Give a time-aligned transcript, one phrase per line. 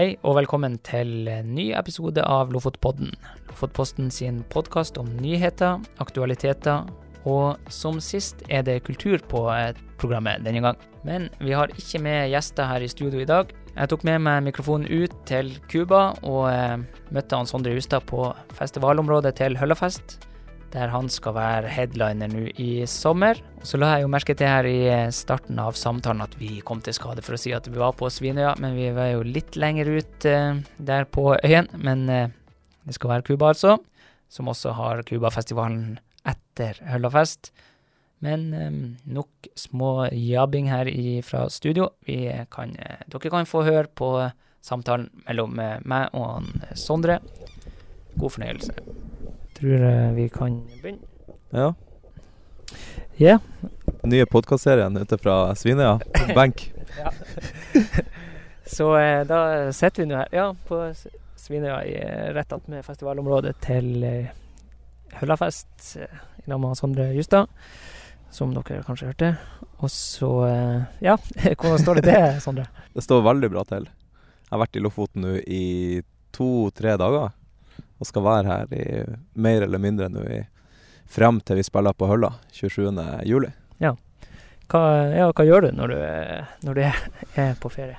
[0.00, 3.10] Hei og velkommen til en ny episode av Lofotpodden.
[3.50, 6.86] Lofotposten sin podkast om nyheter, aktualiteter
[7.28, 10.78] og som sist er det kultur på eh, programmet denne gang.
[11.04, 13.52] Men vi har ikke med gjester her i studio i dag.
[13.74, 16.80] Jeg tok med meg mikrofonen ut til Cuba og eh,
[17.12, 20.16] møtte han Sondre Hustad på festivalområdet til Høllafest,
[20.72, 23.40] der han skal være headliner nå i sommer.
[23.60, 26.60] Og så la jeg jo merke til her i eh, starten av samtalen at vi
[26.66, 29.24] kom til skade for å si at vi var på Svinøya, men vi var jo
[29.26, 31.70] litt lenger ut eh, der på øyen.
[31.78, 32.36] Men eh,
[32.86, 33.78] det skal være Cuba, altså,
[34.30, 37.52] som også har Cubafestivalen etter Høllafest.
[38.20, 41.88] Men um, nok små jabbing her i, fra studio.
[42.52, 44.12] Kan, eh, dere kan få høre på
[44.60, 47.20] samtalen mellom eh, meg og eh, Sondre.
[48.18, 48.99] God fornøyelse.
[49.60, 50.98] Tror eh, vi kan begynne.
[51.50, 51.74] Ja.
[53.18, 53.40] Yeah.
[54.02, 55.98] Nye podkastserien ute fra Svinøya.
[56.36, 56.62] Benk.
[58.64, 59.40] Så eh, da
[59.76, 60.78] sitter vi nå her, ja, på
[61.36, 64.30] Svinøya, i, eh, rett attmed festivalområdet til eh,
[65.20, 67.52] Høllafest, i lag med Sondre Justad,
[68.32, 69.30] som dere kanskje hørte.
[69.82, 71.18] Og så, eh, ja,
[71.58, 72.64] hvordan står det til, Sondre?
[72.96, 73.90] Det står veldig bra til.
[73.90, 75.66] Jeg har vært i Lofoten nå i
[76.32, 77.36] to-tre dager.
[78.00, 78.84] Og skal være her i
[79.36, 80.42] mer eller mindre nå i
[81.10, 82.94] frem til vi spiller på Hølla 27.
[83.28, 83.50] juli.
[84.70, 86.00] Hva, ja, hva gjør du når du,
[86.68, 86.98] når du er,
[87.42, 87.98] er på ferie?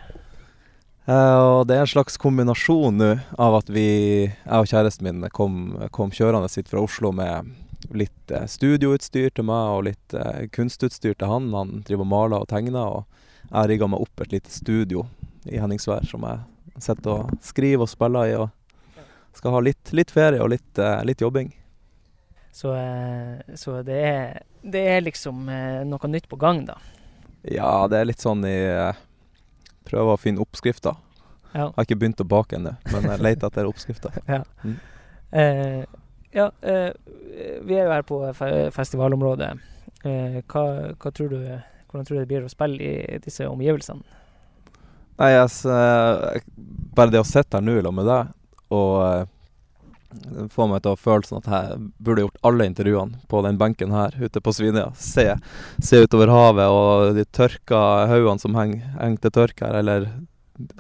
[1.10, 3.10] Uh, og det er en slags kombinasjon nå
[3.42, 3.88] av at vi,
[4.30, 7.50] jeg og kjæresten min, kom, kom kjørende hit fra Oslo med
[7.98, 11.50] litt uh, studioutstyr til meg og litt uh, kunstutstyr til han.
[11.58, 15.04] Han driver og maler og tegner, og jeg rigga meg opp et lite studio
[15.50, 18.38] i Henningsvær som jeg sitter og skriver og spiller i.
[18.40, 18.54] og
[19.34, 21.52] Skal ha litt, litt ferie og litt, eh, litt jobbing.
[22.52, 26.76] Så, eh, så det, er, det er liksom eh, noe nytt på gang, da.
[27.48, 28.58] Ja, det er litt sånn i
[29.88, 30.94] Prøver å finne oppskrifter.
[31.56, 31.72] Ja.
[31.74, 34.20] Har ikke begynt å bake ennå, men jeg leter etter oppskrifter.
[35.32, 35.86] Eh,
[36.36, 36.90] ja, eh,
[37.64, 39.48] vi er jo her på fe festivalområdet.
[40.04, 40.64] Eh, hva,
[41.00, 41.38] hva tror du,
[41.88, 42.84] hvordan tror du det blir å spille
[43.16, 44.04] i disse omgivelsene?
[45.22, 46.44] Nei, jeg, s- eh,
[46.98, 48.34] bare det å sitte her nå lag med deg
[48.72, 49.30] og
[50.12, 53.60] det få meg til å føle sånn at jeg burde gjort alle intervjuene på den
[53.62, 54.90] benken her ute på Svinøya.
[55.00, 55.28] Se,
[55.80, 57.80] se utover havet og de tørka
[58.12, 60.10] haugene som henger heng til tørk her, eller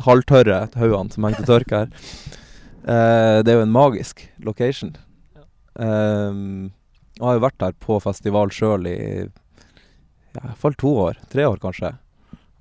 [0.03, 1.95] halvtørre haugene som henger til tørk her.
[2.81, 4.95] Eh, det er jo en magisk location.
[5.37, 5.47] Ja.
[5.87, 6.41] Eh,
[7.15, 8.99] jeg har jo vært her på festival sjøl i
[10.31, 11.19] ja, i hvert fall to år.
[11.31, 11.95] Tre år, kanskje.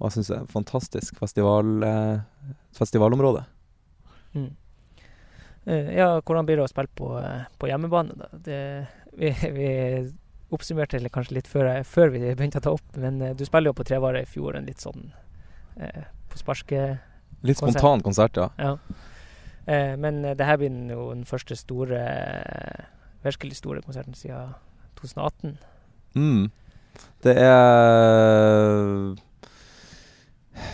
[0.00, 3.44] Og jeg syns det er et fantastisk festival, eh, festivalområde.
[4.34, 4.50] Mm.
[5.64, 8.28] Eh, ja, hvordan blir det å spille på, eh, på hjemmebane, da?
[8.46, 8.60] Det,
[9.18, 9.68] vi, vi
[10.50, 13.70] oppsummerte det kanskje litt før, før vi begynte å ta opp, men eh, du spiller
[13.70, 15.10] jo på Trevare i fjor, en litt sånn
[15.76, 17.06] eh, på sparket
[17.46, 18.50] Litt spontan konsert, ja.
[18.60, 18.74] Ja.
[19.64, 22.02] Eh, men det her blir jo den første store,
[23.24, 24.52] virkelig store konserten siden
[25.00, 25.54] 2018.
[26.20, 26.50] Mm.
[27.24, 29.14] Det er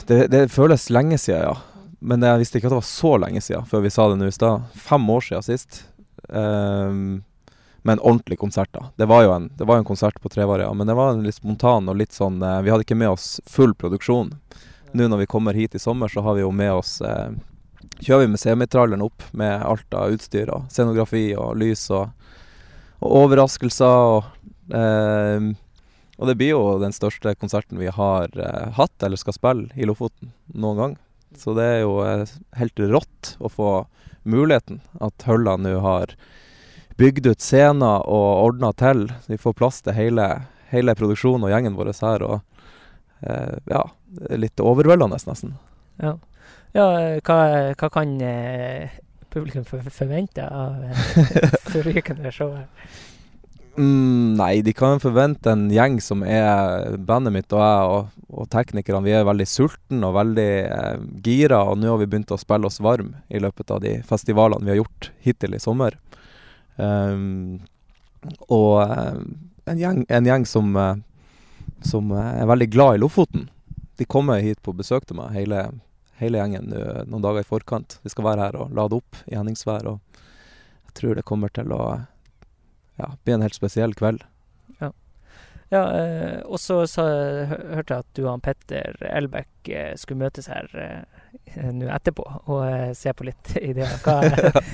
[0.09, 1.76] det, det føles lenge siden, ja.
[1.99, 4.29] Men jeg visste ikke at det var så lenge siden før vi sa det nå
[4.29, 4.67] i stad.
[4.89, 5.81] Fem år siden sist.
[6.29, 7.25] Um,
[7.87, 8.89] med en ordentlig konsert, da.
[8.99, 10.73] Det var jo en, var en konsert på Trevar, ja.
[10.75, 13.37] Men det var en litt spontan og litt sånn uh, Vi hadde ikke med oss
[13.47, 14.35] full produksjon.
[14.97, 17.31] Nå når vi kommer hit i sommer, så har vi jo med oss uh,
[18.01, 22.11] Kjører vi med semitralleren opp med alt av utstyr og scenografi og lys og,
[23.01, 24.27] og overraskelser og
[24.75, 25.55] uh,
[26.17, 29.89] og det blir jo den største konserten vi har eh, hatt eller skal spille i
[29.89, 30.95] Lofoten noen gang.
[31.35, 32.25] Så det er jo eh,
[32.61, 33.71] helt rått å få
[34.27, 34.81] muligheten.
[35.01, 36.15] At Hølla nå har
[36.97, 39.07] bygd ut scener og ordna til.
[39.27, 40.29] Vi får plass til hele,
[40.71, 42.25] hele produksjonen og gjengen vår her.
[42.27, 42.39] Og
[43.27, 43.83] eh, ja,
[44.37, 45.57] litt overveldende nesten.
[46.03, 46.17] Ja,
[46.77, 47.41] ja eh, hva,
[47.77, 48.97] hva kan eh,
[49.33, 51.05] publikum forvente av eh,
[51.75, 52.57] forrykende her?
[53.77, 58.49] Mm, nei, de kan forvente en gjeng som er bandet mitt og jeg og, og
[58.53, 59.05] teknikerne.
[59.05, 62.71] Vi er veldig sultne og veldig eh, gira, og nå har vi begynt å spille
[62.71, 65.99] oss varm i løpet av de festivalene vi har gjort hittil i sommer.
[66.77, 67.61] Um,
[68.49, 69.21] og eh,
[69.65, 70.97] en, gjeng, en gjeng som, eh,
[71.85, 73.49] som eh, er veldig glad i Lofoten.
[73.97, 75.63] De kommer hit på besøk til meg, hele,
[76.21, 76.69] hele gjengen,
[77.09, 77.99] noen dager i forkant.
[78.05, 80.21] Vi skal være her og lade opp i Henningsvær, og
[80.89, 81.81] jeg tror det kommer til å
[82.97, 84.25] ja, blir en helt spesiell kveld.
[85.69, 90.69] Ja, eh, og så hørte jeg at du og Petter Elbæk eh, skulle møtes her
[90.79, 93.97] eh, nå etterpå og eh, se på litt ideer.
[94.05, 94.21] Hva,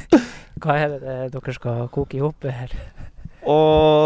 [0.63, 2.77] hva er det dere skal koke i hop her?
[3.43, 3.57] Å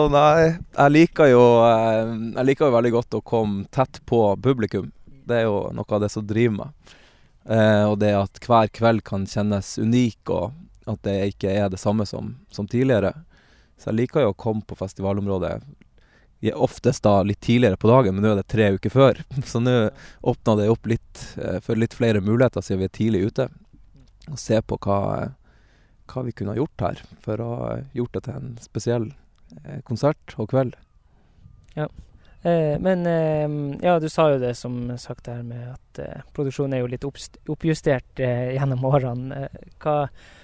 [0.09, 4.93] nei, jeg liker jo eh, Jeg liker jo veldig godt å komme tett på publikum.
[5.27, 6.95] Det er jo noe av det som driver meg.
[7.51, 10.55] Eh, og det at hver kveld kan kjennes unik, og
[10.87, 13.11] at det ikke er det samme som, som tidligere.
[13.77, 15.59] Så jeg liker jo å komme på festivalområdet
[16.41, 19.21] i- oftest da litt tidligere på dagen, men nå er det tre uker før.
[19.45, 19.75] Så nå
[20.23, 23.49] åpna det opp litt eh, for litt flere muligheter siden vi er tidlig ute.
[24.31, 24.99] Og se på hva,
[26.13, 29.07] hva vi kunne ha gjort her for å ha gjort det til en spesiell
[29.65, 30.77] eh, konsert og kveld.
[31.77, 33.49] Eh, men eh,
[33.87, 37.07] ja, du sa jo det som sagt her med at eh, produksjonen er jo litt
[37.09, 39.45] oppjustert eh, gjennom årene.
[39.49, 40.35] Eh, hva eh,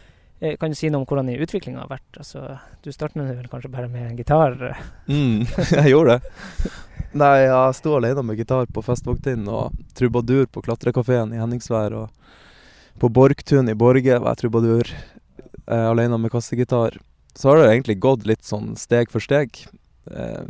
[0.58, 2.16] Kan du si noe om hvordan utviklinga har vært?
[2.18, 4.56] Altså, du startet vel kanskje bare med en gitar?
[4.72, 4.80] eh.
[5.06, 5.44] Mm,
[5.78, 6.72] jeg gjorde det.
[7.14, 11.94] Nei, jeg sto alene med gitar på Festvågtind og trubadur på klatrekafeen i Henningsvær.
[11.94, 16.98] Og på Borgtun i Borge var jeg trubadur, eh, alene med kassegitar.
[17.36, 19.62] Så har det egentlig gått litt sånn steg for steg.
[20.10, 20.42] Eh,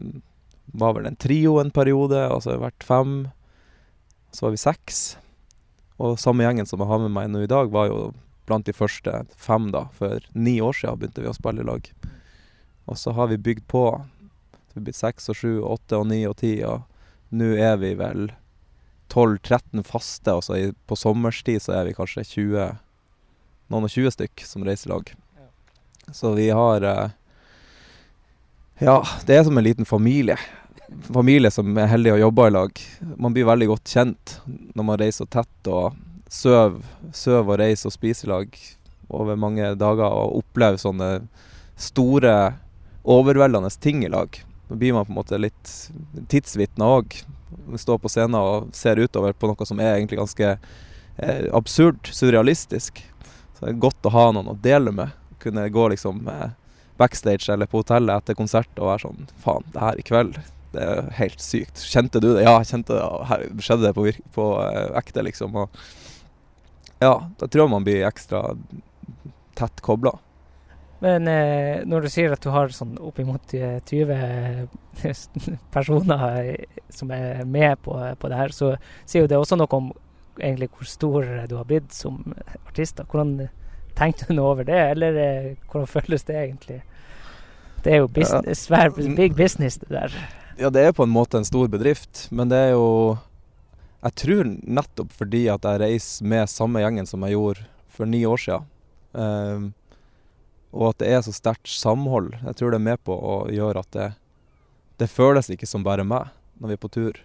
[0.73, 3.17] var vel en trio en periode, og så har vi vært fem.
[4.33, 5.03] Så var vi seks.
[6.01, 8.15] Og samme gjengen som jeg har med meg nå i dag, var jo
[8.47, 9.87] blant de første fem, da.
[9.97, 11.89] For ni år siden begynte vi å spille i lag.
[12.91, 13.87] Og så har vi bygd på.
[14.69, 16.87] Så vi blitt seks og sju, åtte og ni og ti, og
[17.33, 18.31] nå er vi vel
[19.13, 20.59] 12-13 faste, og så
[20.89, 22.81] på sommerstid så er vi kanskje 20
[23.73, 25.11] Noen og 20 stykk som reiser i lag.
[26.13, 27.15] Så vi har eh,
[28.83, 30.37] Ja, det er som en liten familie.
[31.09, 32.83] Familie som er heldig å jobbe i lag.
[33.17, 35.97] Man blir veldig godt kjent når man reiser tett og
[36.33, 36.81] søv,
[37.45, 38.57] og reise og spise i lag
[39.13, 41.11] over mange dager og oppleve sånne
[41.77, 42.55] store,
[43.03, 44.39] overveldende ting i lag.
[44.69, 45.73] Da blir man på en måte litt
[46.33, 47.19] tidsvitne òg.
[47.77, 53.03] Står på scenen og ser utover på noe som er egentlig ganske eh, absurd, surrealistisk.
[53.53, 55.13] Så det er godt å ha noen å dele med.
[55.43, 56.55] Kunne gå liksom eh,
[57.01, 60.39] backstage eller på hotellet etter konsert og være sånn Faen, det her i kveld,
[60.73, 61.83] det er helt sykt.
[61.93, 62.47] Kjente du det?
[62.47, 63.05] Ja, kjente det.
[63.29, 64.07] Her skjedde det på,
[64.37, 65.59] på eh, ekte, liksom.
[65.59, 65.83] Og
[67.03, 68.45] ja, da tror jeg man blir ekstra
[69.59, 70.15] tett kobla.
[71.03, 74.69] Men eh, når du sier at du har sånn oppimot eh, 20
[75.75, 79.81] personer eh, som er med på, på det her, så sier jo det også noe
[79.81, 79.91] om
[80.39, 82.23] egentlig hvor stor du har blitt som
[82.69, 83.01] artist.
[83.01, 83.07] da.
[83.11, 83.49] Hvordan
[83.99, 86.79] tenkte du noe over det, eller eh, hvordan føles det egentlig?
[87.83, 90.15] Det er jo business, svær, big business, det der.
[90.61, 93.17] Ja, det er på en måte en stor bedrift, men det er jo
[94.03, 98.25] Jeg tror nettopp fordi at jeg reiser med samme gjengen som jeg gjorde for ni
[98.27, 98.67] år siden,
[99.13, 99.67] um,
[100.73, 103.83] og at det er så sterkt samhold, jeg tror det er med på å gjøre
[103.85, 104.09] at det,
[105.03, 107.21] det føles ikke som bare meg når vi er på tur.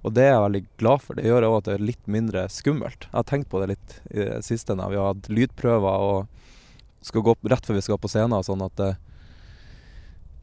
[0.00, 1.16] Og det er jeg veldig glad for.
[1.16, 3.04] Det gjør òg at det er litt mindre skummelt.
[3.04, 7.04] Jeg har tenkt på det litt i det siste når vi har hatt lydprøver og
[7.04, 8.90] skal gå opp rett før vi skal på scenen, sånn at det,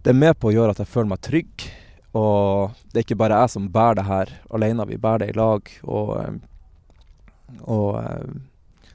[0.05, 1.67] det er med på å gjøre at jeg føler meg trygg.
[2.15, 5.37] Og det er ikke bare jeg som bærer det her alene, vi bærer det i
[5.37, 5.73] lag.
[5.83, 8.37] Og, eh, og eh,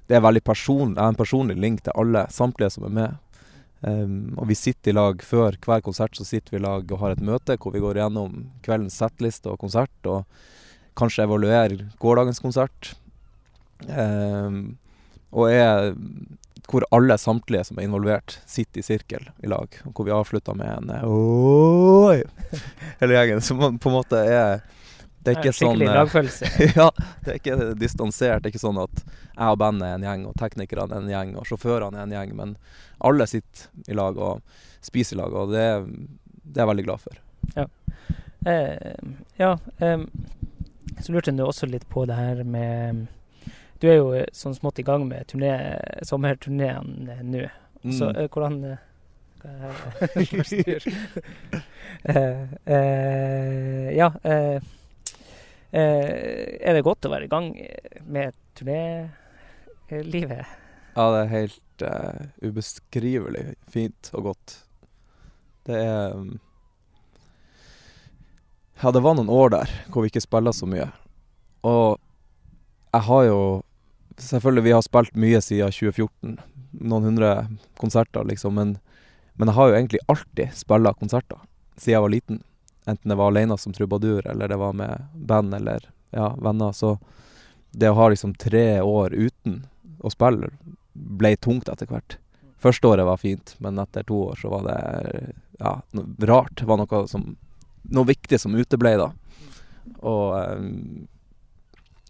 [0.09, 3.21] det er veldig person, jeg har en personlig link til alle, samtlige som er med.
[3.83, 7.01] Um, og vi sitter i lag før hver konsert så sitter vi i lag og
[7.01, 10.23] har et møte hvor vi går gjennom kveldens settliste og konsert, og
[10.99, 12.93] kanskje evaluerer gårsdagens konsert.
[13.89, 14.77] Um,
[15.33, 15.93] og er
[16.73, 19.75] hvor alle samtlige som er involvert, sitter i sirkel i lag.
[19.85, 22.23] Hvor vi avslutter med en eh, Oi!
[23.01, 23.43] Hele gjengen.
[23.45, 24.63] Som på en måte er
[25.23, 26.53] Det er ikke sånn Skikkelig eh, lagfølelse.
[26.81, 26.89] ja,
[27.25, 28.43] det er ikke distansert.
[28.43, 31.13] Det er ikke sånn at jeg og bandet er en gjeng, og teknikerne er en
[31.13, 32.35] gjeng, og sjåførene er en gjeng.
[32.39, 32.57] Men
[33.05, 34.41] alle sitter i lag og
[34.85, 35.67] spiser i lag, og det,
[36.43, 37.21] det er jeg veldig glad for.
[38.45, 38.93] Eh,
[39.37, 40.01] ja, eh,
[41.01, 43.07] så lurte jeg også litt på det her med
[43.83, 45.51] Du er jo eh, sånn smått i gang med turné,
[46.07, 47.49] sommerturneen eh, nå.
[47.91, 48.17] Så Mm.
[48.17, 48.77] eh, hvordan uh,
[52.67, 54.61] eh, ja Uh,
[55.73, 57.47] Er det godt å være i gang
[58.05, 60.45] med turnélivet?
[60.93, 61.81] Ja, det er helt
[62.45, 64.49] ubeskrivelig fint og godt.
[65.65, 66.37] Det er um,
[68.83, 70.91] Ja, det var noen år der hvor vi ikke spilla så mye.
[71.65, 71.97] Og
[72.93, 73.41] jeg har jo
[74.19, 76.39] Selvfølgelig, vi har spilt mye siden 2014.
[76.83, 77.33] Noen hundre
[77.81, 78.57] konserter, liksom.
[78.59, 78.77] Men,
[79.35, 81.41] men jeg har jo egentlig alltid spilla konserter
[81.77, 82.43] siden jeg var liten.
[82.87, 86.73] Enten det var alene som trubadur, eller det var med band eller ja, venner.
[86.73, 86.99] Så
[87.71, 89.63] det å ha liksom tre år uten
[90.03, 90.51] å spille
[90.93, 92.19] ble tungt etter hvert.
[92.63, 95.79] Første året var fint, men etter to år så var det ja,
[96.29, 96.55] rart.
[96.59, 97.33] Det var noe, som,
[97.83, 99.09] noe viktig som uteble, da.
[100.07, 100.67] Og eh,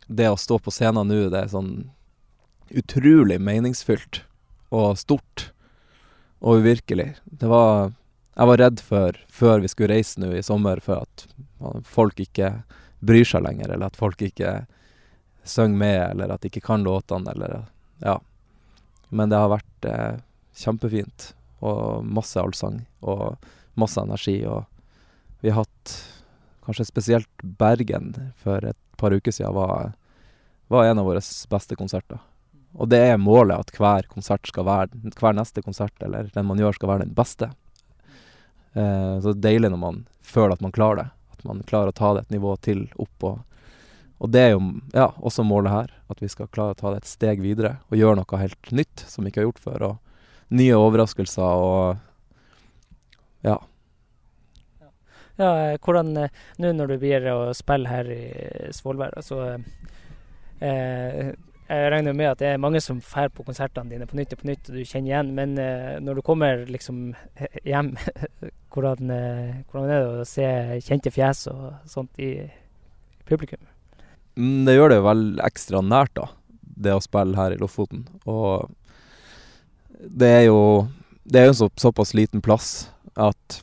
[0.06, 1.72] det å stå på scenen nå, det er sånn
[2.72, 4.22] utrolig meningsfylt
[4.72, 5.50] og stort
[6.42, 7.14] og uvirkelig.
[7.24, 7.92] Det var
[8.32, 11.26] Jeg var redd for, før vi skulle reise nå i sommer, for at
[11.84, 12.62] folk ikke
[13.04, 14.62] bryr seg lenger, eller at folk ikke
[15.44, 17.66] synger med, eller at de ikke kan låtene, eller
[18.00, 18.20] Ja.
[19.10, 20.16] Men det har vært eh,
[20.56, 23.36] kjempefint, og masse allsang, og
[23.76, 24.64] masse energi, og
[25.44, 25.94] vi har hatt
[26.62, 29.92] Kanskje spesielt Bergen for et par uker siden var,
[30.72, 32.20] var en av våre beste konserter.
[32.72, 36.60] Og det er målet at hver konsert skal være hver neste konsert, eller den man
[36.60, 37.50] gjør, skal være den beste.
[38.72, 41.08] Eh, så det er deilig når man føler at man klarer det.
[41.36, 43.26] At man klarer å ta det et nivå til opp.
[43.28, 43.66] Og,
[44.22, 44.62] og det er jo
[44.94, 45.92] ja, også målet her.
[46.12, 49.04] At vi skal klare å ta det et steg videre og gjøre noe helt nytt
[49.08, 49.86] som vi ikke har gjort før.
[49.90, 52.00] Og nye overraskelser og
[53.44, 53.58] ja.
[55.40, 58.22] Ja, eh, hvordan eh, Nå når du blir å spille her i
[58.76, 59.38] Svolvær, altså
[60.60, 64.34] eh, Jeg regner med at det er mange som drar på konsertene dine på nytt
[64.36, 65.32] og på nytt, og du kjenner igjen.
[65.38, 67.14] Men eh, når du kommer liksom
[67.64, 67.94] hjem,
[68.74, 70.48] hvordan, eh, hvordan, er det å se
[70.84, 72.34] kjente fjes og sånt i
[73.28, 73.62] publikum?
[74.36, 76.28] Mm, det gjør det vel ekstra nært, da.
[76.60, 78.04] Det å spille her i Lofoten.
[78.28, 78.68] Og
[80.02, 80.88] det er jo
[81.22, 83.62] Det er jo en så, såpass liten plass at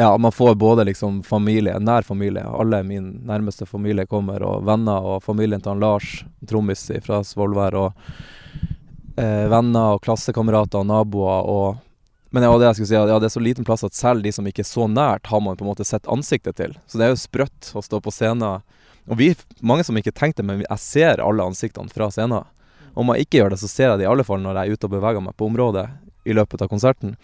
[0.00, 5.04] ja, man får både liksom familie, nær familie, alle min nærmeste familie kommer, og venner
[5.04, 11.52] og familien til han Lars, trommis fra Svolvær, og eh, venner og klassekamerater og naboer
[11.52, 11.86] og
[12.30, 14.46] Men ja, det jeg si, ja, det er så liten plass at selv de som
[14.46, 16.76] ikke er så nært, har man på en måte sett ansiktet til.
[16.86, 18.62] Så det er jo sprøtt å stå på scenen.
[19.10, 22.46] Og vi, mange som ikke tenkte, men jeg ser alle ansiktene fra scenen.
[22.94, 24.78] Om jeg ikke gjør det, så ser jeg det i alle fall når jeg er
[24.78, 25.88] ute og beveger meg på området
[26.22, 27.16] i løpet av konserten.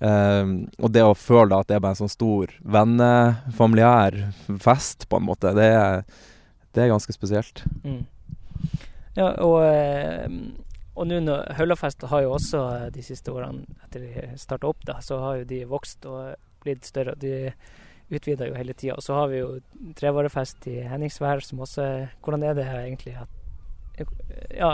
[0.00, 4.16] Um, og det å føle at det er bare en sånn stor vennefamiliær
[4.62, 6.02] fest, på en måte, det er,
[6.72, 7.64] det er ganske spesielt.
[7.84, 8.02] Mm.
[9.18, 10.38] Ja, og, ehm,
[10.96, 12.62] og nå når Høllafest har jo også
[12.94, 16.32] de siste årene, etter de starta opp, da, så har jo de vokst og
[16.64, 17.14] blitt større.
[17.20, 17.52] De
[18.12, 18.96] utvider jo hele tida.
[18.96, 19.58] Og så har vi jo
[19.98, 21.88] trevarefest i Henningsvær, som også
[22.24, 23.38] Hvordan er det egentlig at
[24.56, 24.70] Ja,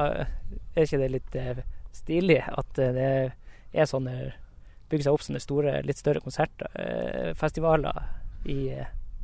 [0.77, 3.09] er ikke det litt eh, stilig at det
[3.75, 4.33] er sånne
[4.89, 8.03] bygge seg opp sånne store, litt større konserter, eh, festivaler
[8.49, 8.61] i,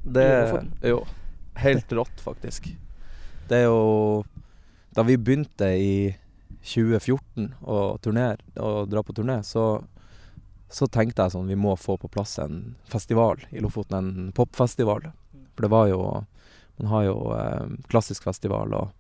[0.05, 0.73] det i Lofoten.
[0.81, 1.05] Det er jo
[1.65, 2.69] helt rått, faktisk.
[3.49, 4.25] Det er jo
[4.95, 6.15] Da vi begynte i
[6.63, 9.83] 2014 å turnere, å dra på turné, så,
[10.71, 13.99] så tenkte jeg sånn Vi må få på plass en festival i Lofoten.
[13.99, 15.11] En popfestival.
[15.55, 16.01] For det var jo
[16.77, 18.95] Man har jo eh, klassisk festival og,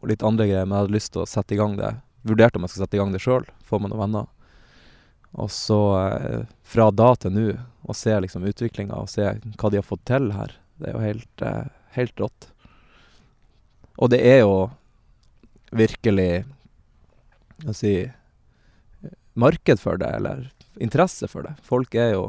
[0.00, 1.92] og, litt andre greier, men jeg hadde lyst til å sette i gang det.
[2.26, 4.26] Vurderte om jeg skulle sette i gang det sjøl, få meg noen venner.
[5.32, 7.46] Og så eh, fra da til nå,
[7.82, 11.04] å se liksom utviklinga og se hva de har fått til her, det er jo
[11.04, 12.48] helt, eh, helt rått.
[13.98, 14.56] Og det er jo
[15.72, 16.44] virkelig
[17.62, 17.92] Hva si
[19.38, 20.48] Marked for det, eller
[20.82, 21.52] interesse for det.
[21.64, 22.24] Folk er jo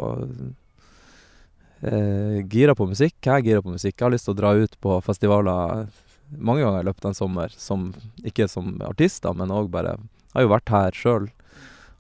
[1.82, 3.18] eh, gira på musikk.
[3.18, 3.98] Jeg er gira på musikk.
[3.98, 5.90] Jeg har lyst til å dra ut på festivaler
[6.38, 7.56] mange ganger i løpet av en sommer.
[7.60, 7.90] Som,
[8.24, 11.28] ikke som artist, men òg bare Jeg har jo vært her sjøl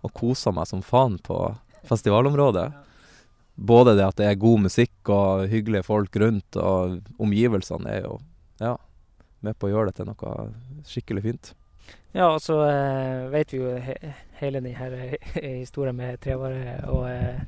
[0.04, 1.40] og kosa meg som faen på
[1.88, 2.70] festivalområdet.
[3.56, 8.18] Både det at det er god musikk og hyggelige folk rundt, og omgivelsene er jo
[8.62, 8.78] ja,
[9.46, 10.48] med på å gjøre det til noe
[10.90, 11.54] skikkelig fint.
[12.14, 13.98] Ja, og så eh, vet vi jo he
[14.38, 15.18] hele denne
[15.64, 17.40] historien med Trevare og eh,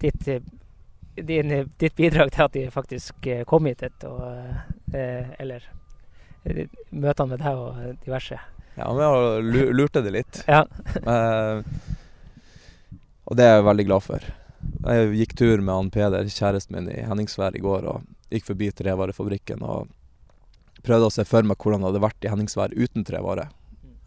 [0.00, 0.28] ditt,
[1.14, 3.84] din, ditt, bidrag til at de faktisk eh, kom hit.
[4.08, 4.22] Og,
[4.94, 5.66] eh, eller
[6.44, 8.40] eh, møtene med deg og diverse.
[8.78, 10.42] Ja, vi lurte det litt.
[10.46, 10.64] ja.
[11.06, 11.62] uh,
[13.30, 14.24] og det er jeg veldig glad for.
[14.82, 18.70] Jeg gikk tur med han Peder, kjæresten min, i Henningsvær i går, og gikk forbi
[18.74, 19.90] trevarefabrikken og
[20.82, 23.46] prøvde å se for meg hvordan det hadde vært i Henningsvær uten trevare.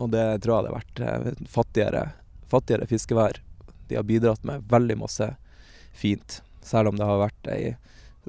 [0.03, 2.03] Og det tror jeg hadde vært eh, fattigere,
[2.51, 3.39] fattigere fiskevær.
[3.87, 5.29] De har bidratt med veldig masse
[5.95, 7.75] fint, selv om det har vært ei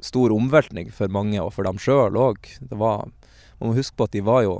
[0.03, 2.49] stor omveltning for mange, og for dem sjøl òg.
[2.71, 3.11] Man
[3.59, 4.57] må huske på at de var jo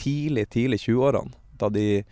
[0.00, 2.04] tidlig, tidlig 20-årene, da de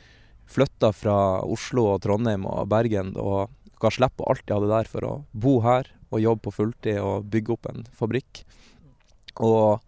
[0.52, 4.90] flytta fra Oslo og Trondheim og Bergen og ga slipp på alt de hadde der
[4.90, 8.42] for å bo her og jobbe på fulltid og bygge opp en fabrikk.
[9.40, 9.80] Og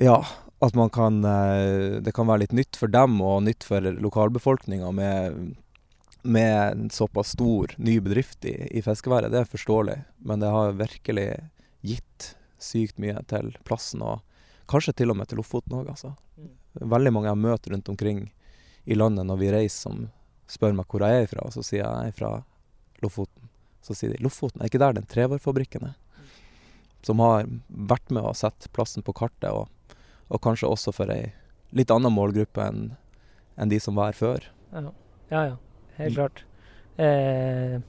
[0.00, 0.18] ja,
[0.62, 4.90] at man kan eh, Det kan være litt nytt for dem og nytt for lokalbefolkninga
[4.94, 5.54] med,
[6.22, 9.32] med en såpass stor ny bedrift i, i fiskeværet.
[9.32, 11.28] Det er forståelig, men det har virkelig
[11.82, 14.04] gitt sykt mye til plassen.
[14.04, 14.20] og
[14.72, 16.14] Kanskje til og med til Lofoten òg, altså.
[16.40, 16.52] Mm.
[16.94, 18.22] Veldig mange jeg møter rundt omkring
[18.88, 20.06] i landet når vi reiser, som
[20.50, 22.32] spør meg hvor jeg er fra, og så sier jeg jeg er fra
[23.04, 23.50] Lofoten.
[23.82, 25.98] Så sier de 'Lofoten, er ikke der den trevarfabrikken er?'
[27.02, 29.68] Som har vært med å sette plassen på kartet, og,
[30.30, 31.32] og kanskje også for ei
[31.72, 32.92] litt annen målgruppe enn
[33.56, 34.46] en de som var her før.
[34.72, 34.92] Ja,
[35.30, 35.42] ja.
[35.48, 35.56] ja
[35.98, 36.16] helt mm.
[36.16, 36.44] klart.
[36.96, 37.80] Eh,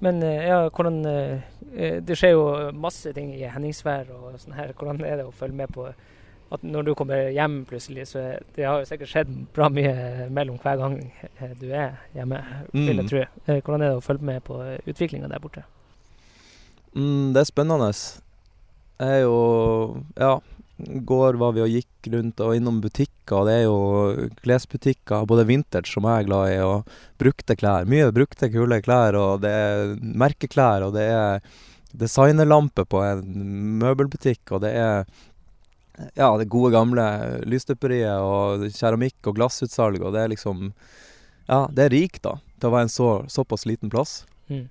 [0.00, 1.40] men eh, ja, hvordan eh,
[1.76, 4.72] eh, Det skjer jo masse ting i Henningsvær og sånn her.
[4.76, 5.86] Hvordan er det å følge med på,
[6.50, 8.22] at når du kommer hjem plutselig, så
[8.56, 10.96] det har jo sikkert skjedd bra mye mellom hver gang
[11.60, 12.40] du er hjemme,
[12.72, 13.08] vil jeg Mm.
[13.12, 13.24] tro.
[13.46, 14.56] Hvordan er det å følge med på
[14.90, 15.62] utviklinga der borte?
[16.96, 17.92] Mm, det er spennende.
[18.98, 20.40] Jeg er jo Ja,
[21.06, 25.46] går var vi og gikk rundt og innom butikker, og det er jo klesbutikker, både
[25.48, 27.88] vintage, som jeg er glad i, og brukte klær.
[27.90, 31.44] Mye brukte, kule klær, og det er merkeklær, og det er
[31.90, 35.04] designerlampe på en møbelbutikk, og det er
[36.16, 37.04] ja, det gode gamle
[37.48, 40.70] lysstøperiet og keramikk og glassutsalg, og det er liksom
[41.50, 44.20] Ja, det er rikt, da, til å være en så, såpass liten plass.
[44.46, 44.68] Mm.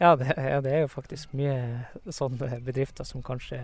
[0.00, 3.60] Ja, det, ja, det er jo faktisk mye sånne bedrifter som kanskje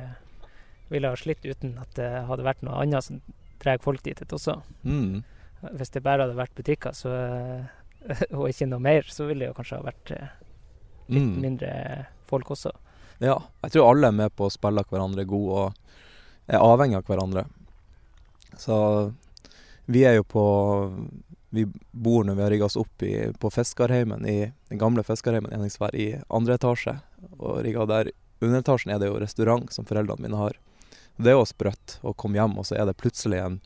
[0.90, 3.20] ville ha slitt uten at det hadde vært noe annet som
[3.62, 4.56] drar folk dit også.
[4.84, 5.22] Mm.
[5.76, 7.10] Hvis det bare hadde vært butikker så,
[8.36, 10.28] og ikke noe mer, så ville det kanskje ha vært eh,
[11.10, 11.40] litt Mm.
[11.42, 11.70] mindre
[12.30, 12.70] folk også.
[13.18, 15.74] Ja, jeg tror alle er med på å spille hverandre god og
[16.46, 17.42] er avhengig av hverandre.
[18.56, 18.76] Så
[19.90, 20.44] vi er jo på
[21.50, 25.50] Vi bor når vi har rigga oss opp i, på Fiskarheimen, i den gamle Fiskarheimen
[25.50, 27.00] i i andre etasje.
[27.40, 28.12] Og rigga der.
[28.40, 30.54] Under etasjen er det jo restaurant som foreldrene mine har.
[31.20, 33.60] Det er jo sprøtt å komme hjem, og så er det plutselig en,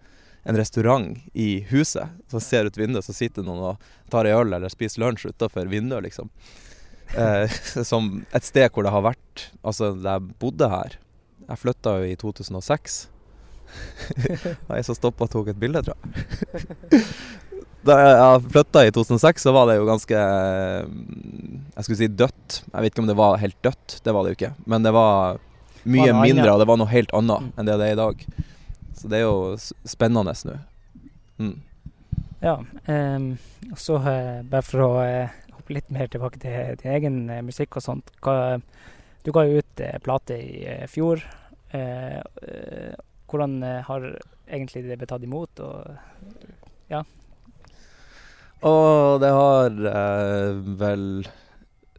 [0.44, 2.12] en restaurant i huset.
[2.30, 5.70] Så ser ut vinduet, så sitter noen og tar ei øl eller spiser lunsj utafor
[5.70, 6.30] vinduet, liksom.
[7.14, 7.50] Eh,
[7.90, 10.94] som et sted hvor det har vært Altså, da jeg bodde her
[11.44, 12.94] Jeg flytta jo i 2006.
[14.70, 17.04] Og jeg som stoppa tok et bilde, tror jeg.
[17.84, 20.20] Da jeg flytta i 2006, så var det jo ganske
[20.88, 22.62] mm, Jeg skulle si dødt.
[22.70, 24.52] Jeg vet ikke om det var helt dødt, det var det jo ikke.
[24.70, 25.36] Men det var
[25.84, 27.52] mye mindre, og det var noe helt annet Mm.
[27.58, 28.26] enn det det er i dag.
[28.94, 30.58] Så det er jo spennende nå.
[31.38, 31.56] Mm.
[32.44, 33.38] Ja, Um,
[33.74, 37.78] så uh, bare for å uh, hoppe litt mer tilbake til din egen uh, musikk
[37.78, 38.10] og sånt.
[38.20, 38.58] Hva,
[39.24, 41.22] du ga jo ut plate i fjor.
[41.72, 43.54] Hvordan
[43.88, 44.04] har
[44.44, 45.62] egentlig det blitt tatt imot?
[45.64, 47.00] Og,
[48.68, 49.80] Og det har
[50.84, 51.06] vel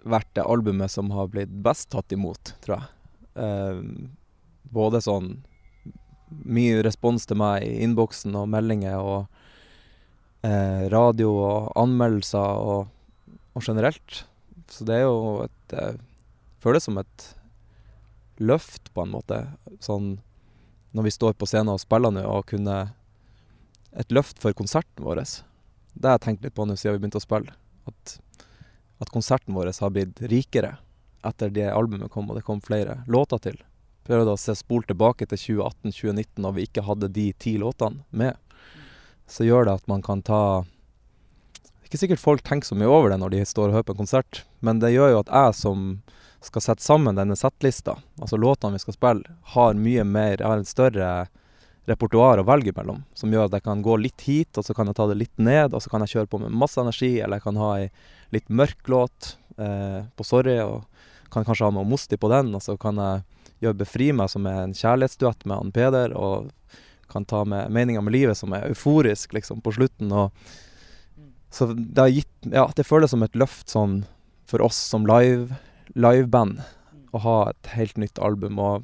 [0.06, 2.94] vært det albumet som har blitt best tatt imot, tror jeg.
[3.36, 3.82] Eh,
[4.76, 5.36] både sånn
[6.45, 9.26] mye respons til meg i innboksen og meldinger og
[10.45, 12.88] eh, radio og anmeldelser og,
[13.54, 14.24] og generelt.
[14.71, 15.95] Så det er jo et eh,
[16.65, 17.24] Føles som et
[18.41, 19.36] løft, på en måte.
[19.86, 20.15] Sånn
[20.98, 22.95] når vi står på scenen og spiller nå, og kunne
[23.95, 25.21] Et løft for konserten vår.
[25.93, 27.54] Det har jeg tenkt litt på nå siden vi begynte å spille.
[27.88, 28.15] At,
[29.00, 30.74] at konserten vår har blitt rikere
[31.27, 33.59] etter det albumet kom, og det kom flere låter til.
[34.05, 38.38] Prøvde å se spol tilbake til 2018-2019 når vi ikke hadde de ti låtene med.
[39.27, 40.63] Så gjør det at man kan ta
[41.85, 44.03] Ikke sikkert folk tenker så mye over det når de står og hører på en
[44.03, 45.83] konsert, men det gjør jo at jeg som
[46.45, 50.67] skal sette sammen denne settlista, altså låtene vi skal spille, har mye mer har en
[50.67, 51.09] større
[51.89, 54.89] repertoar å velge mellom, som gjør at jeg kan gå litt hit, og så kan
[54.89, 57.39] jeg ta det litt ned, og så kan jeg kjøre på med masse energi, eller
[57.39, 57.89] jeg kan ha ei
[58.33, 60.85] litt mørk låt eh, på Sorry, og
[61.36, 63.24] kan kanskje ha noe Mosti på den, og så kan jeg
[63.65, 66.52] gjøre Befri meg, som er en kjærlighetsduett med han Peder, og
[67.12, 70.34] kan ta med Meninga med livet, som er euforisk, liksom, på slutten, og
[71.56, 74.02] så det har gitt Ja, det føles som et løft sånn
[74.50, 75.56] for oss som live
[75.95, 76.60] liveband
[77.15, 78.84] å ha et helt nytt album, og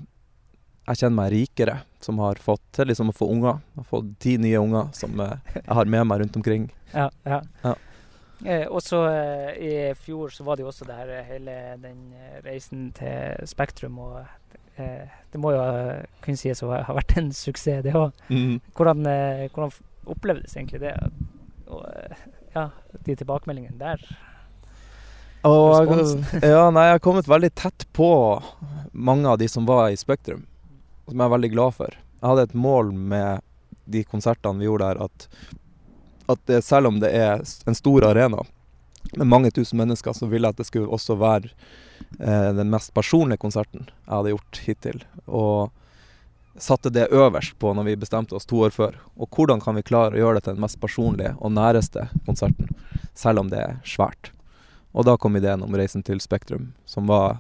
[0.88, 3.60] jeg kjenner meg rikere som har fått til liksom å få unger.
[3.76, 6.70] Jeg har fått ti nye unger som eh, jeg har med meg rundt omkring.
[6.96, 7.42] ja, ja.
[7.66, 7.76] Ja.
[8.46, 11.56] Eh, og så eh, i fjor så var det jo også det her eh, hele
[11.82, 14.00] den eh, reisen til Spektrum.
[14.02, 14.18] Og
[14.82, 18.16] eh, det må jo eh, kunne sies å ha vært en suksess, det òg.
[18.78, 19.76] Hvordan, eh, hvordan
[20.10, 20.96] opplevdes egentlig det?
[21.72, 21.86] Og,
[22.56, 22.70] ja,
[23.06, 24.02] de tilbakemeldingene der.
[25.48, 25.94] Og
[26.54, 28.10] ja, nei, jeg har kommet veldig tett på
[28.92, 30.44] mange av de som var i Spektrum,
[31.08, 31.96] som jeg er veldig glad for.
[32.22, 33.46] Jeg hadde et mål med
[33.92, 35.28] de konsertene vi gjorde der, at,
[36.34, 38.44] at det, selv om det er en stor arena
[39.18, 41.52] med mange tusen mennesker, så ville jeg at det skulle også være
[42.20, 45.06] eh, den mest personlige konserten jeg hadde gjort hittil.
[45.28, 45.72] Og
[46.62, 48.98] satte det øverst på når vi bestemte oss to år før.
[49.16, 52.72] Og hvordan kan vi klare å gjøre det til den mest personlige og næreste konserten,
[53.18, 54.32] selv om det er svært.
[54.92, 57.40] Og da kom ideen om Reisen til Spektrum, som var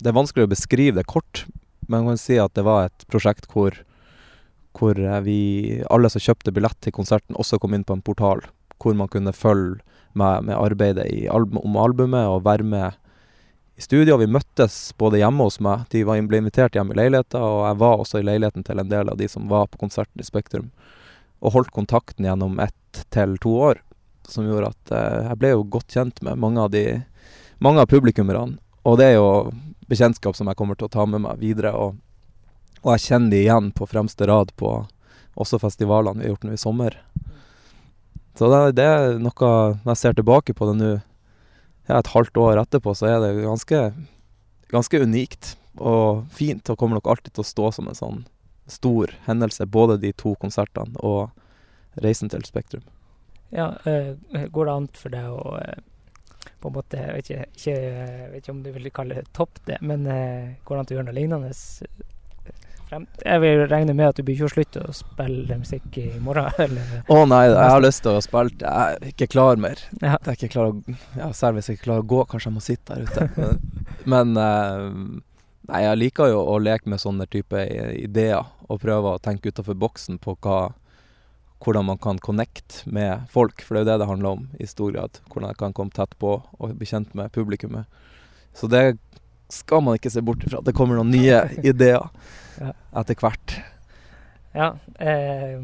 [0.00, 1.44] Det er vanskelig å beskrive det kort,
[1.86, 3.74] men man kan si at det var et prosjekt hvor,
[4.76, 5.40] hvor eh, vi,
[5.90, 8.44] alle som kjøpte billett til konserten, også kom inn på en portal
[8.80, 9.82] hvor man kunne følge
[10.16, 12.96] med, med arbeidet album, om albumet og være med
[13.76, 14.16] i studio.
[14.16, 17.80] Vi møttes både hjemme hos meg, de var, ble invitert hjem i leiligheten, og jeg
[17.82, 20.70] var også i leiligheten til en del av de som var på konserten i Spektrum,
[21.44, 23.84] og holdt kontakten gjennom ett til to år
[24.30, 26.84] som gjorde at eh, jeg ble jo godt kjent med mange av de
[27.60, 28.58] av publikummerne.
[28.88, 29.50] Og det er jo
[29.90, 31.74] bekjentskap som jeg kommer til å ta med meg videre.
[31.76, 31.98] Og
[32.80, 34.72] Og jeg kjenner de igjen på fremste rad på
[35.40, 36.96] også festivalene vi har gjort nå i sommer.
[38.38, 39.48] Så det, det er noe
[39.82, 40.90] Når jeg ser tilbake på det nå,
[41.88, 43.80] ja, et halvt år etterpå, så er det ganske,
[44.70, 48.22] ganske unikt og fint, og kommer nok alltid til å stå som en sånn
[48.70, 51.30] stor hendelse, både de to konsertene og
[52.00, 52.84] reisen til Spektrum.
[53.50, 54.14] Ja, øh,
[54.54, 55.80] går det an for deg å eh,
[56.60, 59.32] på en måte, jeg vet ikke, ikke, jeg vet ikke om du vil kalle det
[59.36, 61.52] topp det, men øh, går det an å gjøre noe lignende
[62.90, 66.08] frem Jeg vil regne med at du blir ikke å slutte å spille musikk i
[66.22, 66.50] morgen?
[66.64, 66.92] eller?
[67.06, 68.54] Å nei, jeg har lyst til å spille.
[68.60, 69.82] Jeg er ikke klar mer.
[70.00, 70.16] Ja.
[70.16, 72.56] Jeg er ikke klar å, ja, Selv hvis jeg ikke klarer å gå, kanskje jeg
[72.56, 73.50] må sitte der ute.
[74.12, 74.84] Men eh,
[75.70, 77.64] nei, jeg liker jo å leke med sånne type
[77.96, 80.60] ideer, og prøve å tenke utafor boksen på hva
[81.60, 84.68] hvordan man kan connect med folk, for det er jo det det handler om i
[84.68, 85.18] stor grad.
[85.28, 87.84] Hvordan jeg kan komme tett på og bli kjent med publikummet.
[88.56, 88.96] Så det
[89.52, 90.60] skal man ikke se bort ifra.
[90.60, 92.08] At det kommer noen nye ideer
[92.60, 92.72] Ja.
[93.00, 93.56] etter hvert.
[94.52, 94.72] Ja.
[94.98, 95.60] Eh,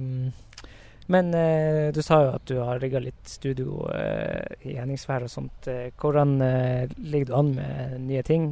[1.07, 5.31] men eh, du sa jo at du har rigga litt studio eh, i Henningsvær og
[5.31, 5.69] sånt.
[5.71, 8.47] Eh, hvordan eh, ligger du an med nye ting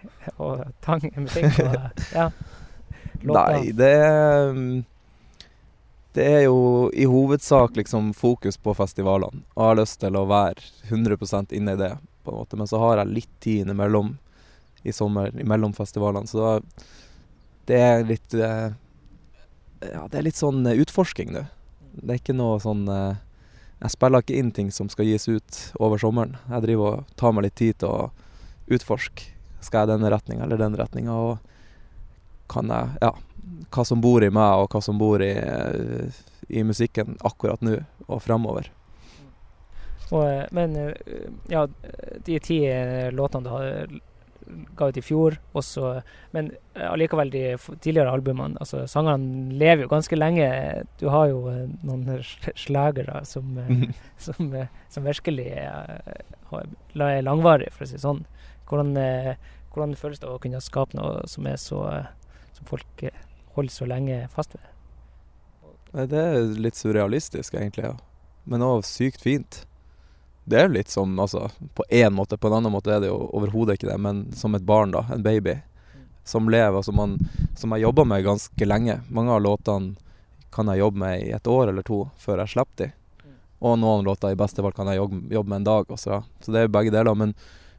[0.42, 1.56] og tang musikk?
[1.64, 2.28] Og, ja,
[3.26, 3.56] låter?
[3.56, 4.84] Nei, det er mm,
[6.16, 6.60] Det er jo
[6.96, 9.42] i hovedsak liksom fokus på festivalene.
[9.54, 11.90] Og jeg har lyst til å være 100% inne i det,
[12.24, 12.56] på en måte.
[12.56, 14.14] Men så har jeg litt tid innimellom
[14.86, 16.28] i sommer, mellom festivalene.
[16.30, 16.60] Så
[17.66, 18.72] det er litt eh,
[19.82, 21.46] Ja, det er litt sånn eh, utforsking nå.
[21.96, 23.18] Det er ikke noe sånn eh,
[23.82, 26.38] Jeg spiller ikke inn ting som skal gis ut over sommeren.
[26.52, 28.10] Jeg driver og tar meg litt tid til å
[28.72, 29.32] utforske.
[29.64, 31.14] Skal jeg denne retninga eller den retninga?
[31.14, 33.16] Og kan jeg Ja
[33.70, 35.32] hva som bor i meg, og hva som bor i,
[36.48, 38.20] i musikken akkurat nå og
[40.22, 40.76] eh, men
[41.50, 41.66] ja,
[42.26, 42.60] de ti
[43.10, 43.96] låtene du har
[44.78, 45.90] ga ut i fjor også,
[46.34, 47.42] men eh, allikevel de
[47.82, 50.48] tidligere albumene, altså sangerne lever jo ganske lenge.
[51.00, 53.86] Du har jo eh, noen sl- slagere som, eh,
[54.26, 58.24] som, eh, som virkelig er langvarige, for å si det sånn.
[58.66, 58.94] Hvordan,
[59.72, 61.84] hvordan føles det å kunne skape noe som er så
[62.56, 63.04] som folk
[63.54, 64.72] holder så lenge fast ved?
[66.10, 67.96] Det er litt surrealistisk, egentlig, ja.
[68.50, 69.62] men òg sykt fint.
[70.46, 73.08] Det er jo litt som, altså, på én måte, på en annen måte er det
[73.10, 75.02] jo overhodet ikke det, men som et barn, da.
[75.10, 75.56] En baby.
[76.26, 77.16] Som lever, som, man,
[77.58, 79.00] som jeg jobba med ganske lenge.
[79.10, 79.96] Mange av låtene
[80.54, 82.88] kan jeg jobbe med i et år eller to før jeg slipper de.
[83.66, 86.10] Og noen låter i beste fall kan jeg jobbe, med en dag også.
[86.10, 86.22] ja.
[86.40, 87.18] Så det er begge deler.
[87.18, 87.34] Men,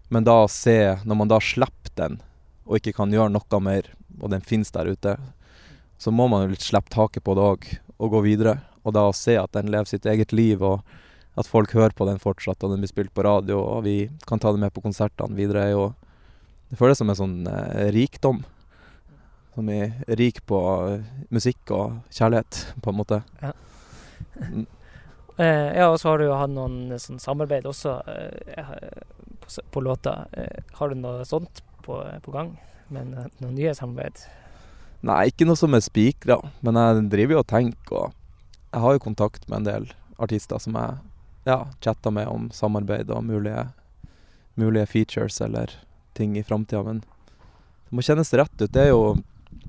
[0.10, 2.20] men da å se, når man da slipper den,
[2.68, 5.16] og ikke kan gjøre noe mer, og den finnes der ute,
[5.98, 8.60] så må man jo litt slippe taket på det òg, og gå videre.
[8.84, 10.84] Og da å se at den lever sitt eget liv, og
[11.38, 14.42] at folk hører på den fortsatt, og den blir spilt på radio, og vi kan
[14.42, 15.88] ta det med på konsertene videre, er jo
[16.68, 18.42] Det føles som en sånn eh, rikdom.
[19.56, 20.58] Som er rik på
[20.90, 23.22] eh, musikk og kjærlighet, på en måte.
[25.38, 28.72] Eh, ja, og så har du jo hatt noen sånn samarbeid også eh,
[29.38, 30.16] på, på låta.
[30.34, 32.56] Eh, har du noe sånt på, på gang?
[32.90, 34.24] Med noen nye samarbeid?
[35.06, 38.98] Nei, ikke noe som er spikra, men jeg driver jo og tenker, og jeg har
[38.98, 40.98] jo kontakt med en del artister som jeg
[41.48, 43.70] ja, chatta med om samarbeid og mulige,
[44.60, 45.72] mulige features eller
[46.14, 47.00] ting i framtida, men
[47.88, 48.72] det må kjennes rett ut.
[48.72, 49.18] Det er jo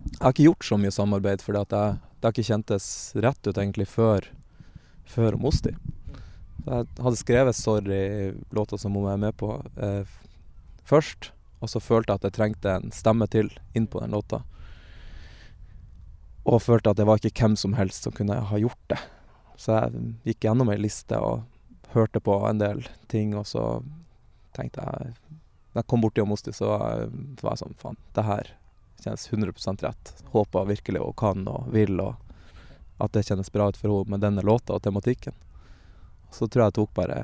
[0.08, 3.86] Jeg har ikke gjort så mye samarbeid, jeg, det har ikke kjentes rett ut egentlig
[3.86, 4.24] før,
[5.06, 5.70] før Mosti.
[6.66, 10.04] Jeg hadde skrevet 'Sorry', låta som hun er med på, eh,
[10.84, 14.42] først, og så følte jeg at jeg trengte en stemme til inn på den låta.
[16.44, 18.98] Og følte at det var ikke hvem som helst som kunne ha gjort det.
[19.56, 21.44] Så jeg gikk gjennom ei liste og
[21.94, 23.82] hørte på en del ting, og så
[24.56, 25.12] tenkte jeg
[25.72, 28.48] Når jeg kom borti Mosti, så var jeg sånn Faen, det her
[29.04, 30.14] kjennes 100% rett.
[30.32, 32.16] Håper virkelig hun kan og vil, og
[32.98, 35.36] at det kjennes bra ut for henne med denne låta og tematikken.
[36.34, 37.20] Så tror jeg det tok bare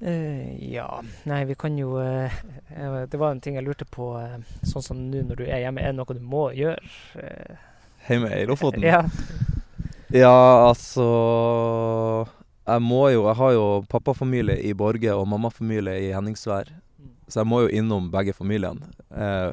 [0.00, 2.32] Eh, ja Nei, vi kan jo eh,
[3.10, 4.14] Det var en ting jeg lurte på.
[4.16, 6.80] Uh, sånn som nå når du er hjemme, er det noe du må gjøre?
[7.20, 7.58] Eh,
[8.08, 8.84] Hjemme i Lofoten?
[8.86, 9.02] ja.
[10.10, 11.04] Ja, altså
[12.64, 16.72] Jeg må jo Jeg har jo pappafamilie i Borge og mammafamilie i Henningsvær.
[17.30, 18.90] Så jeg må jo innom begge familiene.
[19.14, 19.52] Eh,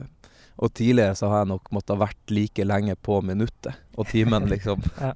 [0.57, 4.81] og tidligere så har jeg nok måttet vært like lenge på minuttet og timen, liksom.
[4.97, 5.13] Ja.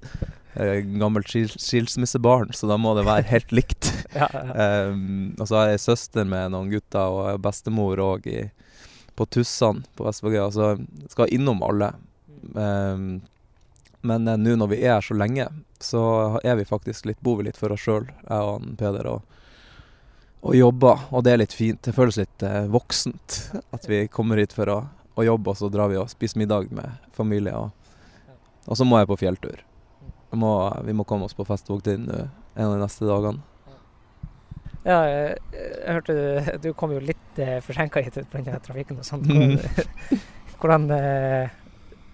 [0.53, 3.89] Eh, Gammelt skil skilsmissebarn, så da må det være helt likt.
[4.19, 4.69] ja, ja.
[4.91, 8.29] Um, og så har jeg ei søster med noen gutter, og bestemor òg
[9.17, 10.47] på Tussan på Vestvågøya.
[10.53, 10.71] Så
[11.11, 11.93] skal innom alle.
[12.53, 13.21] Um,
[14.01, 15.47] men nå når vi er her så lenge,
[15.81, 16.03] så
[16.43, 19.09] er vi faktisk litt, bor vi litt for oss sjøl, jeg og han Peder.
[19.09, 19.40] Og,
[20.41, 21.81] og jobber, og det er litt fint.
[21.85, 24.79] Det føles litt eh, voksent at vi kommer hit for å,
[25.13, 27.53] å jobbe, og så drar vi og spiser middag med familie.
[27.53, 27.69] Og,
[28.65, 29.61] og så må jeg på fjelltur.
[30.31, 30.51] Jeg må,
[30.87, 33.43] vi må komme oss på Festvågtind en av de neste dagene.
[34.87, 38.59] ja jeg, jeg hørte du, du kom jo litt eh, forsinka hit pga.
[38.65, 39.27] trafikken og sånt.
[39.29, 39.57] Mm.
[39.59, 40.21] Hvordan,
[40.61, 41.59] hvordan eh,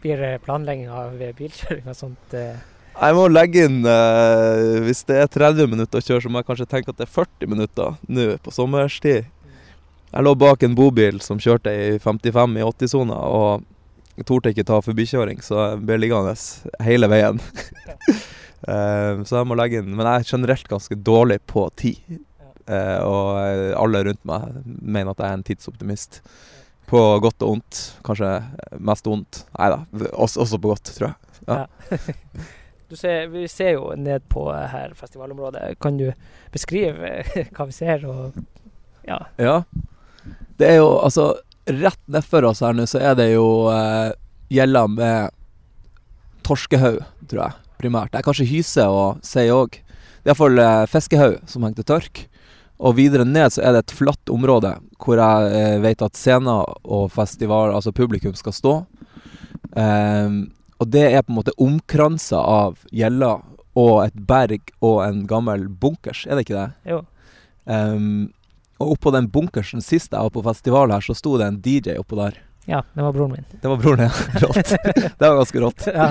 [0.03, 2.35] blir planlegginga av bilkjøring og sånt?
[2.35, 2.57] Eh?
[2.97, 6.47] Jeg må legge inn eh, Hvis det er 30 minutter å kjøre, så må jeg
[6.49, 9.27] kanskje tenke at det er 40 minutter nå på sommerstid.
[10.07, 14.79] Jeg lå bak en bobil som kjørte i 55 i 80-sona, og torde ikke ta
[14.81, 16.35] forbikjøring, så jeg ble liggende
[16.87, 17.41] hele veien.
[18.67, 22.17] Eh, så jeg må legge inn Men jeg er generelt ganske dårlig på tid.
[22.65, 23.37] Eh, og
[23.77, 26.17] alle rundt meg mener at jeg er en tidsoptimist.
[26.89, 27.83] På godt og ondt.
[28.03, 28.31] Kanskje
[28.81, 29.43] mest ondt.
[29.59, 31.37] Nei da, også på godt, tror jeg.
[31.45, 32.47] Ja.
[32.87, 35.75] Du ser, vi ser jo ned på eh, her festivalområdet.
[35.83, 36.11] Kan du
[36.53, 38.05] beskrive eh, hva vi ser?
[38.07, 38.37] Og,
[39.07, 39.19] ja.
[39.41, 39.57] Ja.
[40.57, 41.33] Det er jo altså
[41.67, 44.13] Rett nedfor oss her nå så er det jo eh,
[44.55, 45.33] gjella med
[46.47, 48.13] torskehaug, tror jeg, primært.
[48.13, 49.75] Det er kanskje hyse og sei òg.
[49.75, 52.21] Det er iallfall eh, fiskehaug som henger til tørk.
[52.77, 56.71] Og videre ned så er det et flatt område hvor jeg eh, vet at scener
[56.87, 58.73] og festival, altså publikum, skal stå.
[59.75, 60.45] Ehm,
[60.77, 63.43] og det er på en måte omkransa av gjeller
[63.77, 66.93] og et berg og en gammel bunkers, er det ikke det?
[66.93, 67.03] Jo.
[67.65, 68.29] Um,
[68.77, 71.97] og oppå den bunkersen sist jeg var på festival her, så sto det en DJ
[72.01, 72.39] oppå der.
[72.67, 73.45] Ja, det var broren min.
[73.61, 74.11] Det var broren, ja.
[74.43, 74.73] Rått.
[75.17, 75.85] det var ganske rått.
[75.87, 76.09] Ja.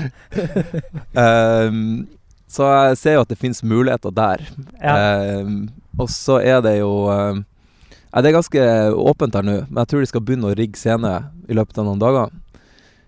[1.69, 2.07] um,
[2.49, 4.47] så jeg ser jo at det finnes muligheter der.
[4.81, 4.97] Ja.
[5.43, 5.67] Um,
[6.01, 7.45] og så er det jo um,
[8.13, 10.81] ja, Det er ganske åpent her nå, men jeg tror de skal begynne å rigge
[10.81, 11.13] scene
[11.51, 12.33] i løpet av noen dager.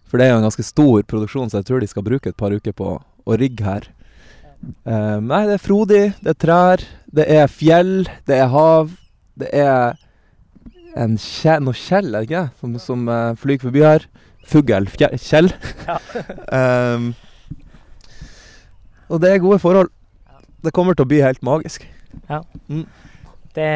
[0.08, 2.38] For det er jo en ganske stor produksjon, så jeg tror de skal bruke et
[2.38, 3.88] par uker på å rigge her.
[4.88, 7.92] Um, nei, det er frodig, det er trær, det er fjell,
[8.26, 8.94] det er hav.
[9.38, 9.98] Det er
[10.98, 12.46] en kjell, noe kjell, er det ikke?
[12.58, 14.08] Som, som uh, flyr forbi her.
[14.48, 14.88] Fugl.
[14.96, 15.52] Kjell.
[15.84, 15.98] Ja.
[16.58, 17.10] Ehm,
[19.08, 19.90] og det er gode forhold.
[20.64, 21.84] Det kommer til å bli helt magisk.
[23.54, 23.68] Det,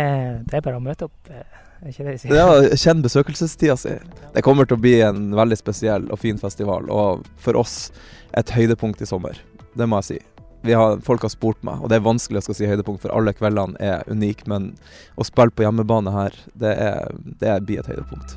[0.48, 2.36] det er bare å møte opp, eh, ikke det jeg sier?
[2.38, 3.96] Ja, Kjenn besøkelsestida si.
[4.34, 7.90] Det kommer til å bli en veldig spesiell og fin festival, og for oss
[8.38, 9.40] et høydepunkt i sommer.
[9.74, 10.20] Det må jeg si.
[10.62, 13.14] Vi har, folk har spurt meg, og det er vanskelig å skal si høydepunkt, for
[13.14, 14.46] alle kveldene er unike.
[14.50, 14.70] Men
[15.18, 17.10] å spille på hjemmebane her, det, er,
[17.42, 18.36] det blir et høydepunkt.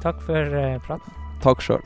[0.00, 1.18] Takk for eh, praten.
[1.44, 1.84] Takk sjøl.